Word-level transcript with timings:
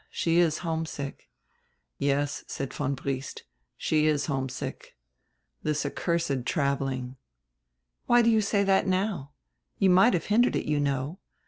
She 0.09 0.39
is 0.39 0.57
homesick." 0.65 1.29
"Yes," 1.99 2.43
said 2.47 2.73
von 2.73 2.95
Briest, 2.95 3.43
"she 3.77 4.07
is 4.07 4.25
homesick. 4.25 4.97
This 5.61 5.85
accursed 5.85 6.43
traveling 6.43 7.17
—""Why 8.07 8.23
do 8.23 8.31
you 8.31 8.41
say 8.41 8.65
drat 8.65 8.87
now! 8.87 9.33
You 9.77 9.91
might 9.91 10.15
have 10.15 10.25
hindered 10.25 10.55
it, 10.55 10.65
you 10.65 10.79
know. 10.79 11.19